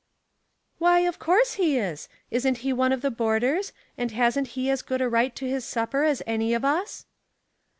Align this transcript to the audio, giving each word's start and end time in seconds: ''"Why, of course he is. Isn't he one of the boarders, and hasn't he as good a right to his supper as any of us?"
''"Why, 0.79 1.01
of 1.01 1.19
course 1.19 1.53
he 1.61 1.77
is. 1.77 2.09
Isn't 2.31 2.57
he 2.65 2.73
one 2.73 2.91
of 2.91 3.01
the 3.03 3.11
boarders, 3.11 3.71
and 3.99 4.09
hasn't 4.09 4.47
he 4.57 4.67
as 4.67 4.81
good 4.81 4.99
a 4.99 5.07
right 5.07 5.35
to 5.35 5.47
his 5.47 5.63
supper 5.63 6.03
as 6.05 6.23
any 6.25 6.55
of 6.55 6.65
us?" 6.65 7.05